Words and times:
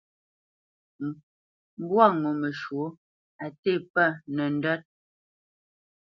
Mbwâ 1.81 2.05
ŋo 2.19 2.29
məshwɔ̌ 2.41 2.85
á 3.43 3.45
té 3.61 3.71
pə 3.93 4.03
nəndwə́t. 4.35 4.81